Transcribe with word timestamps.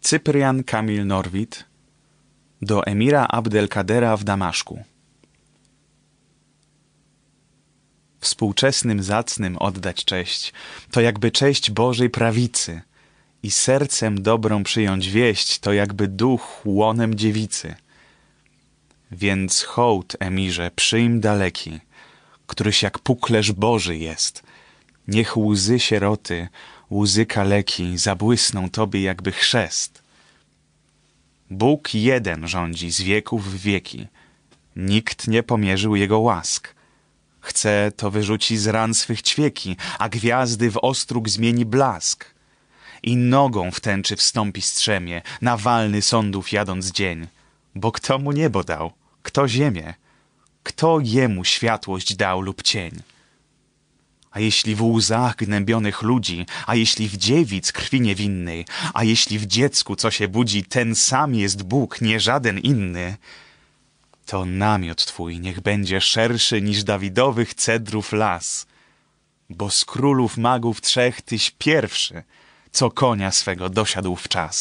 Cyprian 0.00 0.64
Kamil 0.64 1.06
Norwid 1.06 1.64
do 2.62 2.86
emira 2.86 3.26
Abdelkadera 3.26 4.16
w 4.16 4.24
Damaszku. 4.24 4.84
Współczesnym 8.20 9.02
zacnym 9.02 9.58
oddać 9.58 10.04
cześć, 10.04 10.52
to 10.90 11.00
jakby 11.00 11.30
cześć 11.30 11.70
Bożej 11.70 12.10
prawicy 12.10 12.80
i 13.42 13.50
sercem 13.50 14.22
dobrą 14.22 14.62
przyjąć 14.62 15.08
wieść, 15.08 15.58
to 15.58 15.72
jakby 15.72 16.08
duch 16.08 16.60
łonem 16.64 17.14
dziewicy. 17.14 17.74
Więc 19.10 19.62
hołd, 19.62 20.16
emirze, 20.20 20.70
przyjm 20.76 21.20
daleki, 21.20 21.80
któryś 22.46 22.82
jak 22.82 22.98
puklerz 22.98 23.52
Boży 23.52 23.96
jest. 23.96 24.42
Niech 25.08 25.36
łzy 25.36 25.80
sieroty, 25.80 26.48
łzy 26.90 27.26
kaleki 27.26 27.98
zabłysną 27.98 28.70
tobie 28.70 29.02
jakby 29.02 29.32
chrzest. 29.32 30.02
Bóg 31.50 31.94
jeden 31.94 32.48
rządzi 32.48 32.90
z 32.90 33.00
wieków 33.00 33.52
w 33.52 33.56
wieki. 33.56 34.06
Nikt 34.76 35.28
nie 35.28 35.42
pomierzył 35.42 35.96
jego 35.96 36.18
łask. 36.18 36.74
Chce, 37.40 37.92
to 37.96 38.10
wyrzuci 38.10 38.58
z 38.58 38.66
ran 38.66 38.94
swych 38.94 39.22
ćwieki, 39.22 39.76
a 39.98 40.08
gwiazdy 40.08 40.70
w 40.70 40.76
ostróg 40.76 41.28
zmieni 41.28 41.64
blask. 41.64 42.34
I 43.02 43.16
nogą 43.16 43.70
w 43.70 43.80
tęczy 43.80 44.16
wstąpi 44.16 44.62
strzemie, 44.62 45.22
na 45.42 45.56
walny 45.56 46.02
sądów 46.02 46.52
jadąc 46.52 46.90
dzień. 46.90 47.26
Bo 47.74 47.92
kto 47.92 48.18
mu 48.18 48.32
niebo 48.32 48.64
dał? 48.64 48.92
Kto 49.22 49.48
ziemię? 49.48 49.94
Kto 50.62 50.98
jemu 51.02 51.44
światłość 51.44 52.16
dał 52.16 52.40
lub 52.40 52.62
cień? 52.62 53.02
A 54.30 54.40
jeśli 54.40 54.74
w 54.74 54.82
łzach 54.82 55.36
gnębionych 55.36 56.02
ludzi, 56.02 56.46
a 56.66 56.74
jeśli 56.74 57.08
w 57.08 57.16
dziewic 57.16 57.72
krwi 57.72 58.00
niewinnej, 58.00 58.66
a 58.94 59.04
jeśli 59.04 59.38
w 59.38 59.46
dziecku 59.46 59.96
co 59.96 60.10
się 60.10 60.28
budzi, 60.28 60.64
ten 60.64 60.94
sam 60.94 61.34
jest 61.34 61.62
Bóg, 61.62 62.00
nie 62.00 62.20
żaden 62.20 62.58
inny, 62.58 63.16
to 64.26 64.44
namiot 64.44 65.04
twój 65.04 65.40
niech 65.40 65.60
będzie 65.60 66.00
szerszy 66.00 66.62
niż 66.62 66.84
Dawidowych 66.84 67.54
cedrów 67.54 68.12
las, 68.12 68.66
bo 69.50 69.70
z 69.70 69.84
królów 69.84 70.36
magów 70.36 70.80
trzech 70.80 71.22
tyś 71.22 71.50
pierwszy, 71.58 72.22
co 72.72 72.90
konia 72.90 73.30
swego 73.30 73.68
dosiadł 73.68 74.16
w 74.16 74.28
czas. 74.28 74.56